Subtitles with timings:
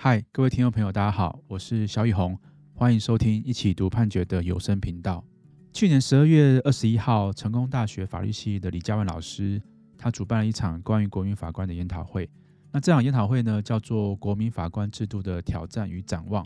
[0.00, 2.38] 嗨，各位听众朋友，大家好，我是萧奕弘，
[2.72, 5.24] 欢迎收听一起读判决的有声频道。
[5.72, 9.60] 去年十二月二十一号，成功大学法律系的李嘉文老师，
[9.98, 12.30] 他主办了一场关于国民法官的研讨会。
[12.70, 16.44] 那这场研讨会呢，叫做《国民法官制度的挑战与展望》。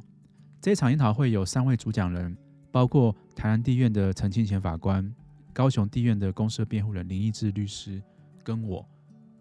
[0.63, 2.35] 这场研讨会有三位主讲人，
[2.71, 5.15] 包括台南地院的陈清干法官、
[5.53, 8.03] 高雄地院的公设辩护人林义智律师，
[8.43, 8.89] 跟我。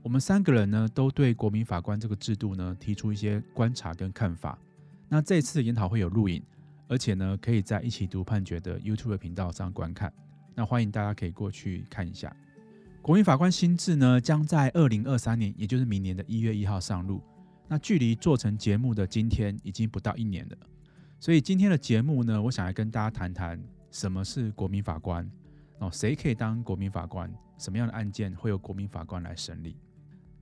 [0.04, 4.58] 我们三个人呢，都对国民法官这个制度呢，提出一些观察跟看法。
[5.08, 6.42] 那这次研讨会有录影，
[6.88, 10.12] 而且呢，可以在一起读判决的 YouTube 频道上观看。
[10.56, 12.36] 那欢迎大家可以过去看一下。
[13.00, 17.22] 国民法官新制呢，将在二零二三年，也就是明年的一月一号上路。
[17.68, 20.58] 那距离做成节目的今天，已经不到一年了。
[21.20, 25.30] 所以今天的节目呢，我想来跟大家谈谈什么是国民法官
[25.78, 27.32] 哦，谁可以当国民法官？
[27.60, 29.78] 什么样的案件会由国民法官来审理？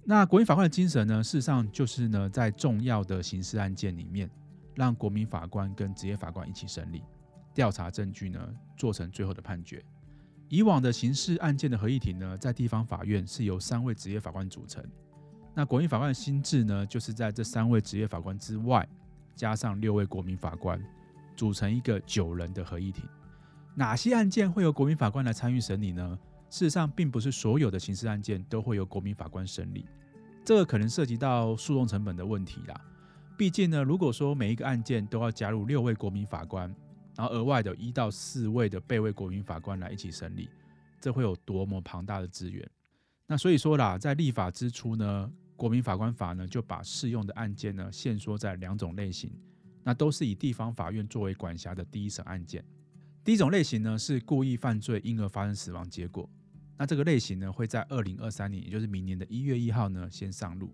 [0.10, 1.24] 那国民法官的精神呢？
[1.24, 4.28] 事实上就是呢，在重要的刑事案件里面，
[4.74, 7.04] 让国民法官跟职业法官一起审理，
[7.54, 8.40] 调查证据呢，
[8.76, 9.86] 做成最后的判决。
[10.48, 14.84] 以往的刑事案件的合议庭呢，在地方法院是由三位职业法官组成。
[15.54, 18.90] 那国民法官的新制呢，就是在这三位职业法官之外，
[19.36, 20.84] 加上六位国民法官，
[21.36, 23.06] 组成一个九人的合议庭。
[23.76, 26.18] 哪些案件会由国民法官来参与审理呢？
[26.50, 29.86] 事实上，并不是所有的刑事案件都会由国民法官审理。
[30.44, 32.82] 这个可能涉及到诉讼成本的问题啦。
[33.38, 36.74] 毕竟呢，如果说每一个案件都要加入六位国民法官，
[37.16, 40.50] 然后额外的一到四位的备位国民法官来一起审理，
[41.00, 42.68] 这会有多么庞大的资源？
[43.28, 49.32] 那所以说啦，在立法之初呢，国民法官法呢就把适用的案件呢限缩在两种类型，
[49.84, 52.66] 那都是以地方法院作为管辖的第一审案件。
[53.24, 56.28] 第一种类型呢是故意犯罪因而发生死亡结果。
[56.82, 60.74] 那这个类型呢，会在二零二三年，也就是明年的一月一号呢，先上路。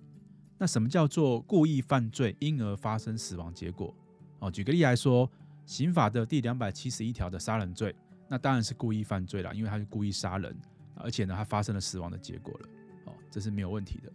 [0.59, 3.91] 那什么叫做故意犯罪因而发生死亡结果？
[4.37, 5.27] 哦，举个例来说，
[5.65, 7.95] 刑法的第两百七十一条的杀人罪，
[8.29, 10.55] 那当然是故意犯罪了，因为他是故意杀人，
[10.93, 12.69] 而且呢，他发生了死亡的结果了。
[13.05, 14.13] 哦，这是没有问题的。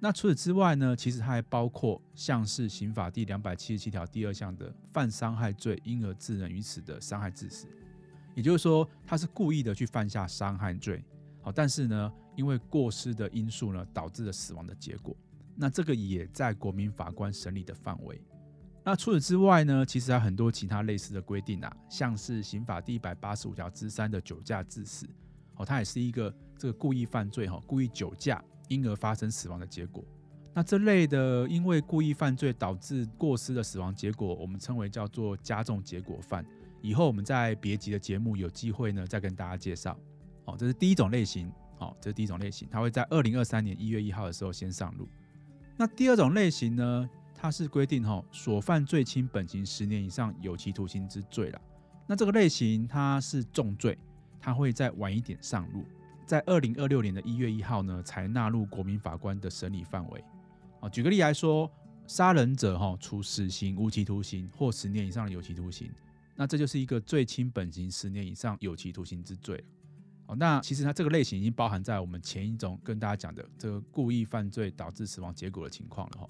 [0.00, 7.68] 那除此之外呢，其实它还包括像是刑法第两百七十七条第二项的犯伤害罪因而致人于死的伤害致死，
[8.34, 11.00] 也就是说，他是故意的去犯下伤害罪。
[11.40, 15.16] 好但是呢，因为过失的因素呢，导致了死亡的结果，
[15.56, 18.20] 那这个也在国民法官审理的范围。
[18.84, 25.06] 那除此之外呢，其实还有很多其他类似的规定啊，像是刑法第一百八十五条之三的酒驾致死，
[25.56, 30.02] 哦，它也是一个这个故意犯罪哈，故意酒驾因而发生死亡的结果。
[30.54, 36.44] 那这类的因为故意犯罪导致过失的死亡结果，我们称为叫做加重结果犯。
[36.80, 39.98] 以后我们在别集的节目有机会呢，再跟大家介绍。
[40.48, 41.52] 哦，这是第一种类型。
[41.76, 45.06] 好，这是第一种类型，它会在二零二三年一月一号的时候先上路。
[45.76, 47.08] 那第二种类型呢？
[47.40, 51.60] 它是规定哈，所犯最轻本刑十年以上有期徒刑之罪了。
[52.04, 53.96] 那这个类型它是重罪，
[54.40, 55.84] 它会再晚一点上路，
[56.26, 60.24] 在二零二六年的一月一号呢，才纳入国民法官的审理范围。
[60.80, 61.70] 啊，举个例来说，
[62.08, 65.88] 杀人者哈，处死刑、无期徒刑或十年以上的有期徒刑，
[66.34, 69.62] 那这就是一个最轻本刑十年以上有期徒刑之罪。
[70.28, 76.28] 哦，那其实它这个类型已经包含在我们前一种跟大家讲的这个故意犯罪导致死亡结果的情况了哈。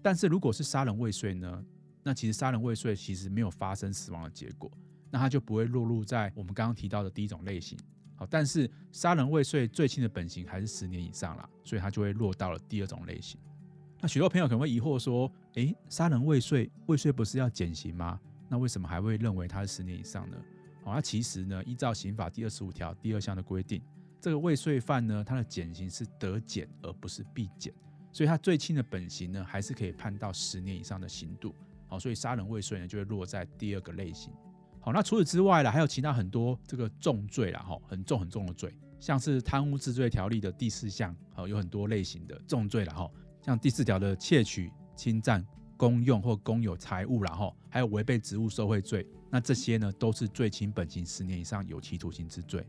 [0.00, 1.62] 但是如果是杀人未遂呢，
[2.04, 4.70] 那其实杀人未遂其实没有发生死亡的结果，
[5.10, 7.76] 那它就不会落入在我们刚刚提到的第一种类型。
[8.14, 13.40] 好，但是杀人未遂最轻的本刑还是十年以上啦，所以它就会落到了第二种类型。
[14.00, 18.20] 那许多朋友可能会疑惑说，诶，杀人未遂，未遂不是要减刑吗？
[18.48, 20.36] 那为什么还会认为它是十年以上呢？
[20.82, 23.82] 好，那其实呢，依照刑法第二十五条第二项的规定，
[24.20, 27.72] 这个未遂犯呢，他的减刑是得减而不是必减，
[28.10, 31.54] 所以他最轻的本刑呢，还是可以判到十年以上的刑度。
[31.86, 34.32] 好，所以杀人未遂呢，就会落在第二个类型。
[34.80, 43.10] 好，那除此之外呢，还有其他很多这个重罪啦，哈，很重很重的罪，像是贪污治罪条例的第四项，好，有很多类型的重罪了，哈，
[43.42, 45.44] 像第四条的窃取、侵占。
[45.80, 52.62] 公用或公有财物，然后还有违背职务受贿罪，那这些呢都是罪轻本刑十年以上有期徒刑之罪。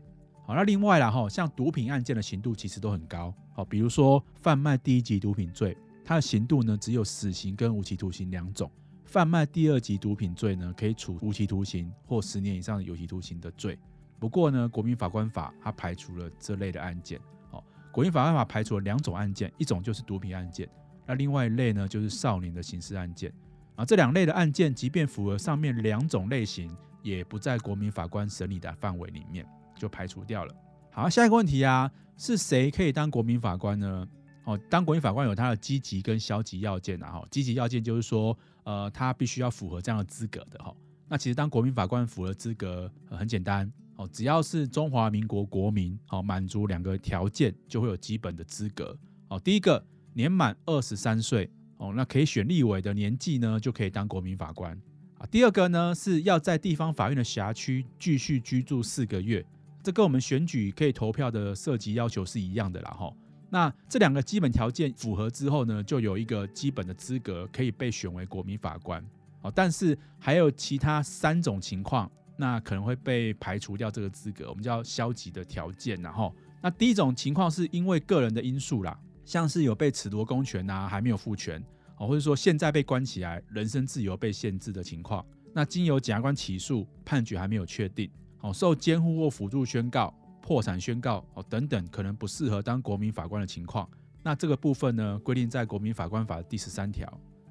[0.46, 3.34] 好，那另外啦哈，像毒品案件的刑度其实都很高。
[3.52, 8.66] 好，比如说贩卖第一级毒品罪，它的刑度呢只有死刑跟无期徒刑两种；
[9.04, 13.78] 贩卖第二级毒品罪呢可以处无期徒刑或十年以上有期徒刑的罪。
[14.18, 17.20] 不过呢，国民法官法它排除了这类的案件。
[17.50, 17.62] 好，
[17.92, 20.66] 国民法官法排除了两种案件，一种就是毒品案件。
[21.12, 23.30] 那另外一类呢，就是少年的刑事案件
[23.76, 23.84] 啊。
[23.84, 30.54] 这两类的案件，即便符合上面两种类型，也不在国民法官审理的范围里面，就排除掉了。
[30.90, 34.08] 好，下一个问题啊，是谁可以当国民法官呢？
[34.44, 37.10] 哦，当国民法官有他的积极跟消极要件啊。
[37.10, 40.74] 哈，积极要件就是说，呃，他必须要符合这样的资格的哈。
[41.10, 48.96] 那其实当国民法官符合资格很简单哦，只要是中华民国国民，好，满足两个条件就会有基本的资格。
[49.28, 49.82] 哦，第一个
[50.14, 54.76] 年满二十三岁哦，那可以选立委的年纪呢，就可以当国民法官
[55.18, 55.26] 啊。
[55.26, 59.44] 第二个呢是要在地方法院的辖区继续居住四个月，
[59.82, 63.12] 这跟我们选举可以投票的涉及要求是一样的啦哈。
[63.50, 69.04] 那这两个基本条件符合之后呢，就有一个基本的资格可以被选为国民法官。
[69.42, 76.00] 哦，但是还有其他三种情况，那可能会被排除掉这个资格，我们叫消极的条件。
[76.00, 76.32] 然后，
[76.62, 81.62] 那第一种情况是因为个人的因素啦，像是有被褫夺公权呐，还没有复权，
[81.96, 88.10] 哦，或者说现在被关起来，人身自由被限制的情况，那经由检察官起诉，判决还没有确定，
[88.40, 90.14] 哦，受监护或辅助宣告。
[90.44, 93.88] 破产宣告哦等等，可能不适合当国民法官的情况，
[94.24, 97.08] 那这个部分呢，规定在国民法官法第十三条。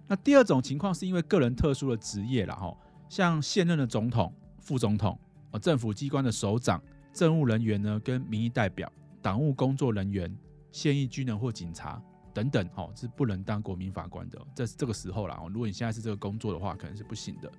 [0.09, 2.77] 那第二种情况是因为个人特殊的职业啦，哈，
[3.07, 5.17] 像现任的总统、副总统、
[5.61, 6.83] 政府机关的首长、
[7.13, 8.91] 政务人员呢，跟民意代表、
[9.21, 10.29] 党务工作人员、
[10.71, 12.01] 现役军人或警察
[12.33, 14.39] 等等，哦，是不能当国民法官的。
[14.55, 17.51] 这这个时候啦，如果你现在是这个工作的话，可能是不行的。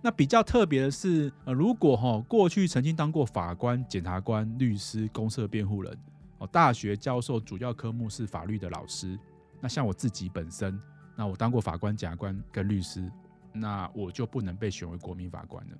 [0.00, 5.98] 那比较特别的是，呃，如果哈过去曾经当过法官、检察官、律师、公设辩护人，
[6.38, 9.18] 哦，大学教授主要科目是法律的老师，
[9.60, 10.80] 那像我自己本身，
[11.16, 13.10] 那我当过法官、检察官跟律师，
[13.52, 15.76] 那我就不能被选为国民法官了。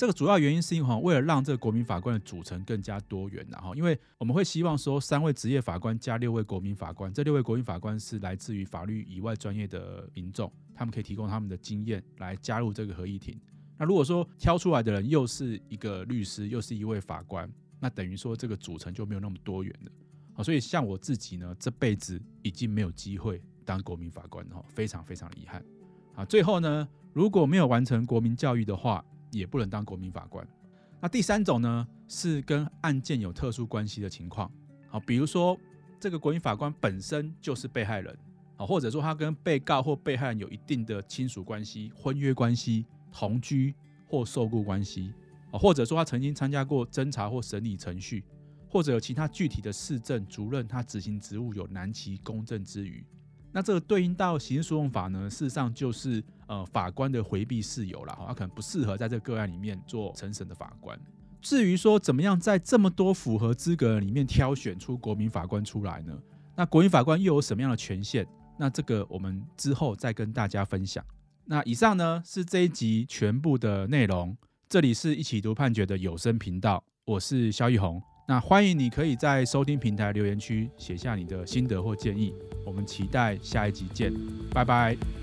[0.00, 13.38] 这个主要原因是因为，为了让这个国民法官的组成更加多元，然后因为我们会希望说，三位职业法官加六位国民法官，这六位国民法官是来自于法律以外专业的民众，他们可以提供他们的经验来加入这个合议庭。
[13.76, 17.46] 那如果说挑出来的人又是一个律师，又是一位法官，
[17.78, 19.92] 那等于说这个组成就没有那么多元了。
[20.32, 25.62] 好，所以像我自己呢，这辈子已经没有机会当国民法官哈，非常非常遗憾。
[26.14, 30.46] 啊，最后呢，如果没有完成国民教育的话，也不能当国民法官。
[31.00, 34.50] 那第三种呢，是跟案件有特殊关系的情况。
[34.88, 35.58] 好，比如说
[35.98, 38.18] 这个国民法官本身就是被害人，
[38.56, 42.86] 啊，或者说他跟被告或被害人有一定的亲属关系、婚约关系。
[43.12, 43.74] 同居
[44.06, 45.12] 或受雇关系
[45.50, 48.22] 啊，或者说他曾经参加过侦查或审理程序，
[48.68, 53.04] 或者有其他具体的事证，主任他执行职务有难其公正之余。
[53.50, 60.98] 那这个对应到刑事诉讼法呢，事实上就是呃法官的回避事由了，他可能不适合在这个个案里面做成审的法官。
[61.40, 66.12] 至于说怎么样在这么多符合资格里面挑选出国民法官出来呢？
[66.56, 68.26] 那国民法官又有什么样的权限？
[68.58, 71.04] 那这个我们之后再跟大家分享。
[71.44, 74.36] 那以上呢是这一集全部的内容。
[74.68, 78.02] 这里是一起读判决的有声频道，我是萧奕弘。
[78.26, 82.34] 那欢迎你可以在收听平台留言区写下你的心得或建议。
[82.66, 84.12] 我们期待下一集见，
[84.52, 85.19] 拜拜。